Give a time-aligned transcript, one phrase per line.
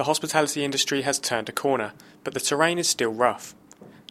[0.00, 1.92] the hospitality industry has turned a corner,
[2.24, 3.54] but the terrain is still rough.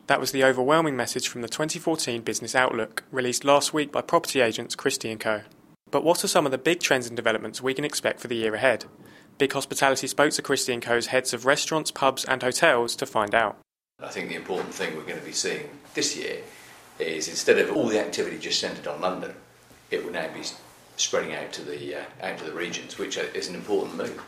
[0.06, 4.40] That was the overwhelming message from the 2014 Business Outlook, released last week by property
[4.40, 5.42] agents Christie & Co.
[5.90, 8.36] But what are some of the big trends and developments we can expect for the
[8.36, 8.86] year ahead?
[9.40, 13.34] Big Hospitality spoke to Christie & Co.'s heads of restaurants, pubs and hotels to find
[13.34, 13.58] out.
[14.00, 16.44] I think the important thing we're going to be seeing this year
[17.00, 19.34] is instead of all the activity just centred on London,
[19.90, 20.44] it will now be
[20.98, 24.24] spreading out to the uh, out to the regions, which is an important move.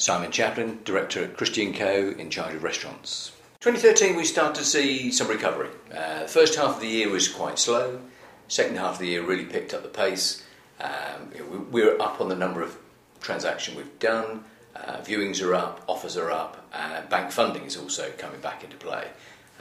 [0.00, 3.32] Simon Chaplin, director at Christie & Co, in charge of restaurants.
[3.60, 5.68] 2013, we started to see some recovery.
[5.94, 8.00] Uh, first half of the year was quite slow.
[8.48, 10.42] Second half of the year really picked up the pace.
[10.80, 12.78] Um, we, we're up on the number of
[13.20, 14.42] transactions we've done.
[14.74, 18.78] Uh, viewings are up, offers are up, and bank funding is also coming back into
[18.78, 19.06] play.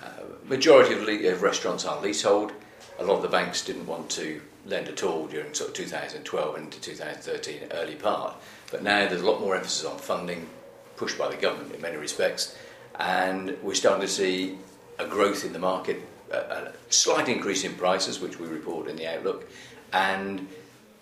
[0.02, 2.53] Uh, majority of, le- of restaurants are leasehold.
[2.99, 6.55] A lot of the banks didn't want to lend at all during sort of 2012
[6.55, 8.35] and into 2013 early part.
[8.71, 10.47] But now there's a lot more emphasis on funding,
[10.95, 12.55] pushed by the government in many respects,
[12.99, 14.57] and we're starting to see
[14.99, 18.95] a growth in the market, a, a slight increase in prices, which we report in
[18.95, 19.49] the outlook,
[19.94, 20.47] and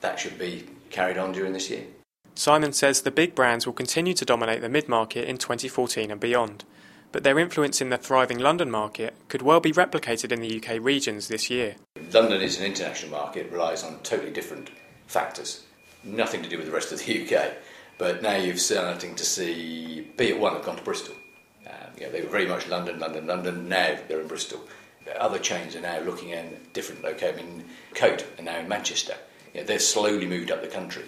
[0.02, 1.84] that should be carried on during this year.
[2.36, 6.20] Simon says the big brands will continue to dominate the mid market in 2014 and
[6.20, 6.64] beyond,
[7.12, 10.80] but their influence in the thriving London market could well be replicated in the UK
[10.80, 11.76] regions this year.
[12.14, 14.70] London is an international market, relies on totally different
[15.08, 15.64] factors,
[16.08, 17.54] nothing to do with the rest of the UK.
[17.98, 21.16] But now you're starting to see Be@One have gone to Bristol.
[21.66, 23.68] Um, you know, they were very much London, London, London.
[23.68, 24.62] Now they're in Bristol.
[25.20, 27.40] Other chains are now looking at different locations.
[27.40, 29.16] I mean, Côte are now in Manchester.
[29.54, 31.06] You know, they've slowly moved up the country.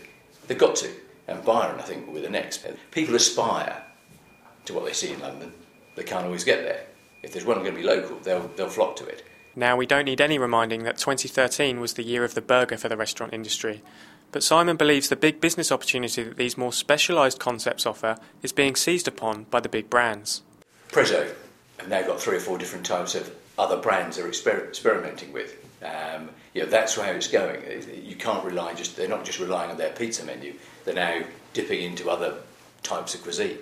[0.48, 0.90] They've got to.
[1.28, 2.66] And Byron, I think, will be the next.
[2.92, 3.84] People aspire
[4.66, 5.54] to what they see in London.
[5.96, 6.86] They can't always get there.
[7.22, 9.24] If there's one going to be local, they'll, they'll flock to it.
[9.56, 12.88] Now, we don't need any reminding that 2013 was the year of the burger for
[12.88, 13.84] the restaurant industry.
[14.32, 18.76] But Simon believes the big business opportunity that these more specialised concepts offer is being
[18.76, 20.44] seized upon by the big brands.
[20.90, 21.34] Prezzo
[21.80, 25.56] have now got three or four different types of other brands they're exper- experimenting with.
[25.84, 27.62] Um, you know, that's how it's going.
[28.04, 30.54] You can't rely just, they're not just relying on their pizza menu,
[30.86, 31.22] they're now
[31.54, 32.36] dipping into other
[32.84, 33.58] types of cuisine.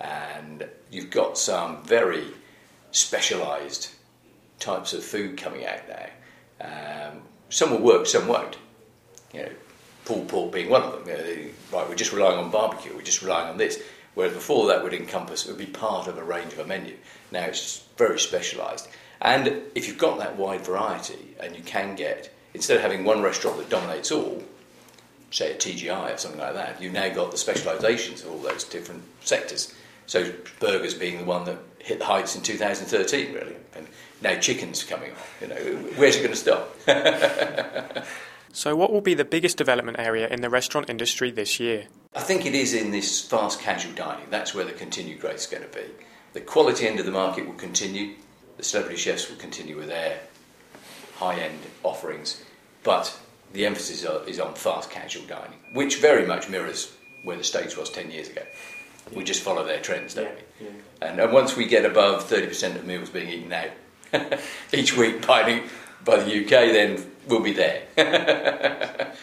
[0.00, 2.24] And you've got some very
[2.92, 3.94] specialised
[4.58, 7.10] types of food coming out now.
[7.10, 8.56] Um, some will work, some won't.
[9.32, 9.52] You know,
[10.08, 11.06] pulled pork being one of them.
[11.06, 13.80] You know, right, we're just relying on barbecue, we're just relying on this.
[14.14, 16.96] Whereas before that would encompass, it would be part of a range of a menu.
[17.30, 18.88] Now it's very specialised.
[19.20, 23.20] And if you've got that wide variety and you can get, instead of having one
[23.20, 24.42] restaurant that dominates all,
[25.30, 28.64] say a TGI or something like that, you've now got the specialisations of all those
[28.64, 29.74] different sectors.
[30.06, 33.86] So burgers being the one that hit the heights in 2013, really, and
[34.22, 35.16] now chicken's coming on.
[35.42, 38.06] You know, where's it going to stop?
[38.52, 41.86] so, what will be the biggest development area in the restaurant industry this year?
[42.14, 44.26] I think it is in this fast casual dining.
[44.30, 45.84] That's where the continued growth is going to be.
[46.32, 48.14] The quality end of the market will continue.
[48.56, 50.20] The celebrity chefs will continue with their
[51.16, 52.42] high-end offerings,
[52.82, 53.18] but
[53.52, 56.92] the emphasis is on fast casual dining, which very much mirrors
[57.24, 58.42] where the States was 10 years ago.
[59.14, 60.66] We just follow their trends, don't yeah, we?
[60.66, 61.08] Yeah.
[61.10, 64.38] And, and, once we get above 30% of meals being eaten out
[64.72, 65.62] each week by
[66.04, 67.82] by the UK, then we'll be there.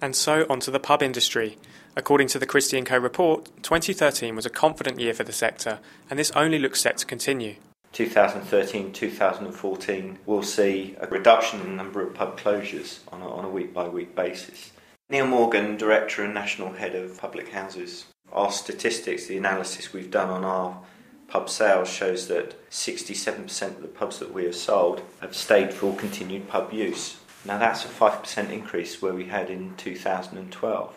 [0.00, 1.58] and so on to the pub industry.
[1.96, 5.78] According to the Christie & Co report, 2013 was a confident year for the sector,
[6.10, 7.56] and this only looks set to continue.
[7.92, 13.42] 2013 2014 we'll see a reduction in the number of pub closures on a, on
[13.46, 14.72] a week by week basis.
[15.08, 20.28] Neil Morgan, Director and National Head of Public Houses, our statistics, the analysis we've done
[20.28, 20.82] on our
[21.36, 25.94] pub sales shows that 67% of the pubs that we have sold have stayed for
[25.94, 27.18] continued pub use.
[27.44, 30.94] Now that's a 5% increase where we had in 2012.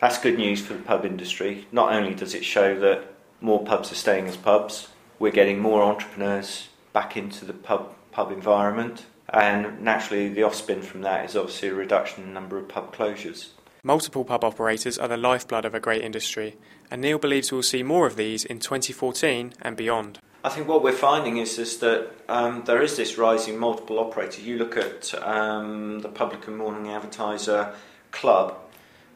[0.00, 1.68] That's good news for the pub industry.
[1.70, 3.04] Not only does it show that
[3.40, 4.88] more pubs are staying as pubs,
[5.20, 11.02] we're getting more entrepreneurs back into the pub pub environment, and naturally the offspin from
[11.02, 13.50] that is obviously a reduction in the number of pub closures.
[13.84, 16.56] Multiple pub operators are the lifeblood of a great industry,
[16.90, 20.18] and Neil believes we'll see more of these in 2014 and beyond.
[20.42, 24.40] I think what we're finding is, is that um, there is this rising multiple operator.
[24.40, 27.74] You look at um, the Publican's Morning Advertiser
[28.10, 28.56] Club.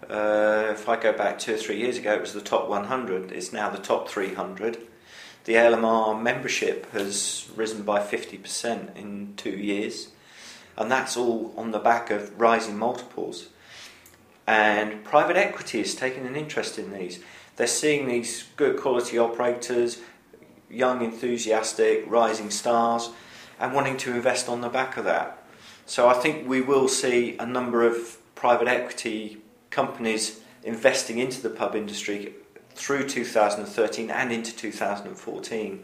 [0.09, 3.33] Uh, if I go back two or three years ago, it was the top 100.
[3.33, 4.79] It's now the top 300.
[5.45, 10.09] The LMR membership has risen by 50% in two years,
[10.77, 13.49] and that's all on the back of rising multiples.
[14.47, 17.23] And private equity is taking an interest in these.
[17.57, 20.01] They're seeing these good quality operators,
[20.71, 23.11] young, enthusiastic, rising stars,
[23.61, 25.45] and wanting to invest on the back of that.
[25.87, 31.51] So I think we will see a number of private equity companies investing into the
[31.51, 32.35] pub industry
[32.75, 35.83] through 2013 and into 2014.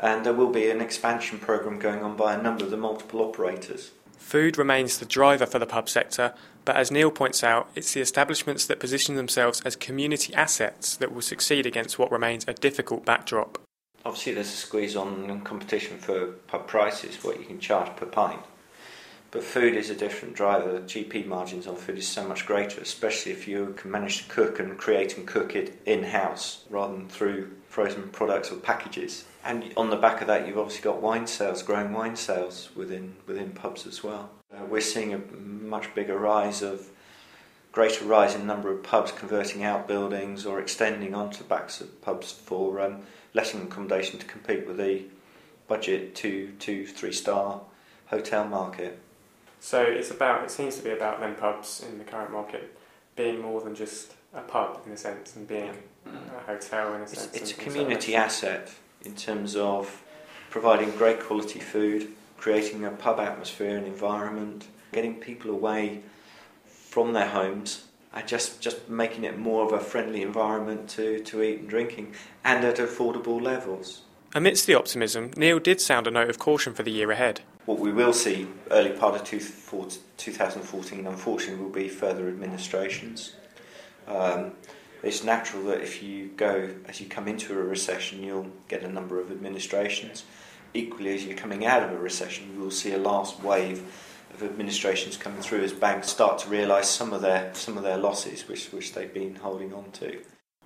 [0.00, 3.22] And there will be an expansion programme going on by a number of the multiple
[3.22, 3.92] operators.
[4.18, 6.34] Food remains the driver for the pub sector,
[6.64, 11.12] but as Neil points out, it's the establishments that position themselves as community assets that
[11.12, 13.58] will succeed against what remains a difficult backdrop.
[14.04, 18.40] Obviously, there's a squeeze on competition for pub prices, what you can charge per pint.
[19.30, 20.80] But food is a different driver.
[20.80, 24.60] GP margins on food is so much greater, especially if you can manage to cook
[24.60, 29.24] and create and cook it in house rather than through frozen products or packages.
[29.44, 33.16] And on the back of that, you've obviously got wine sales, growing wine sales within
[33.26, 34.30] within pubs as well.
[34.52, 36.88] Uh, we're seeing a much bigger rise of
[37.70, 42.00] greater rise in number of pubs converting out buildings or extending onto the backs of
[42.02, 43.02] pubs for um,
[43.34, 45.02] letting accommodation to compete with the
[45.66, 47.60] budget two, two, three star
[48.06, 48.98] hotel market.
[49.60, 50.44] So it's about.
[50.44, 52.78] It seems to be about then pubs in the current market
[53.16, 55.70] being more than just a pub in a sense, and being
[56.06, 57.36] a hotel in a It's, sense.
[57.36, 58.72] it's a community asset
[59.04, 60.02] in terms of
[60.50, 66.00] providing great quality food, creating a pub atmosphere and environment, getting people away
[66.66, 71.42] from their homes, and just, just making it more of a friendly environment to, to
[71.42, 72.14] eat and drinking,
[72.44, 74.02] and at affordable levels.
[74.34, 77.40] Amidst the optimism, Neil did sound a note of caution for the year ahead.
[77.66, 79.40] What we will see early part of two-
[80.16, 83.34] 2014, unfortunately, will be further administrations.
[84.06, 84.52] Um,
[85.04, 88.88] it's natural that if you go, as you come into a recession, you'll get a
[88.88, 90.24] number of administrations.
[90.72, 93.82] Equally, as you're coming out of a recession, you will see a last wave
[94.32, 97.96] of administrations coming through as banks start to realise some of their some of their
[97.96, 100.18] losses, which which they've been holding on to.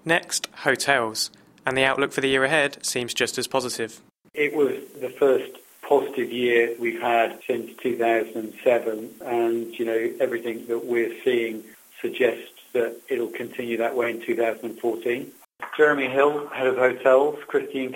[0.04, 1.30] Next, hotels,
[1.66, 4.00] and the outlook for the year ahead seems just as positive.
[4.32, 10.86] It was the first positive year we've had since 2007, and you know everything that
[10.86, 11.64] we're seeing
[12.00, 15.32] suggests that it'll continue that way in 2014.
[15.76, 17.86] Jeremy Hill, head of hotels, Christie.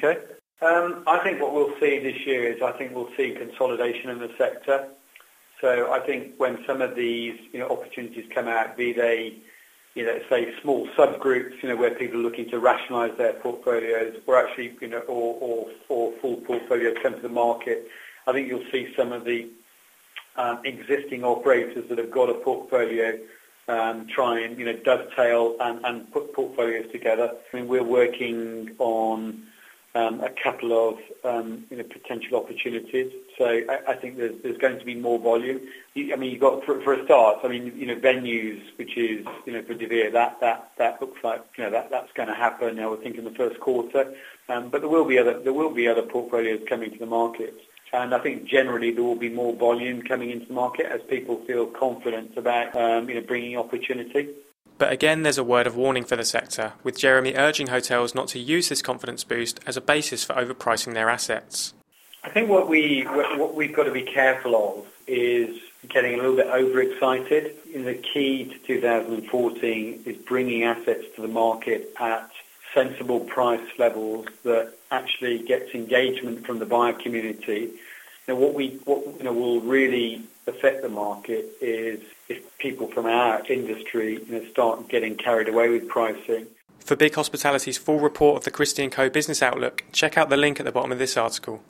[0.61, 4.19] Um, I think what we'll see this year is I think we'll see consolidation in
[4.19, 4.89] the sector.
[5.61, 9.37] So I think when some of these you know opportunities come out, be they
[9.95, 14.17] you know, say small subgroups, you know, where people are looking to rationalise their portfolios,
[14.27, 17.89] or actually, you know, or, or, or full portfolios come to the market.
[18.27, 19.51] I think you'll see some of the
[20.37, 23.19] um, existing operators that have got a portfolio
[23.69, 27.33] um, try and, you know, dovetail and, and put portfolios together.
[27.53, 29.45] I mean, we're working on
[29.95, 33.13] um, a couple of, um, you know, potential opportunities.
[33.37, 35.61] So I, I think there's, there's going to be more volume.
[35.95, 37.41] You, I mean, you've got for, for a start.
[37.45, 41.01] I mean, you know, venues, which is you know for De Vere, that that that
[41.01, 42.79] looks like you know that that's going to happen.
[42.79, 44.15] I would think in the first quarter.
[44.49, 47.55] Um, but there will be other there will be other portfolios coming to the market.
[47.93, 51.37] And I think generally there will be more volume coming into the market as people
[51.47, 54.31] feel confident about um, you know bringing opportunity.
[54.79, 58.29] But again, there's a word of warning for the sector, with Jeremy urging hotels not
[58.29, 61.75] to use this confidence boost as a basis for overpricing their assets.
[62.25, 66.37] I think what we what we've got to be careful of is getting a little
[66.37, 67.57] bit overexcited.
[67.75, 72.31] The key to 2014 is bringing assets to the market at
[72.75, 77.71] sensible price levels that actually gets engagement from the buyer community.
[78.29, 83.07] Now, what we what you know will really affect the market is if people from
[83.07, 86.47] our industry you know start getting carried away with pricing.
[86.79, 90.37] For Big Hospitality's full report of the Christie & Co business outlook, check out the
[90.37, 91.63] link at the bottom of this article.